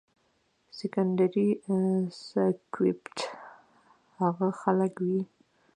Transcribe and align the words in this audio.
سيکنډري 0.77 1.47
سائکوپېت 2.27 3.17
هاغه 4.17 4.49
خلک 4.61 4.93
وي 5.07 5.21